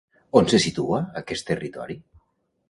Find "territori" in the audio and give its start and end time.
1.51-1.99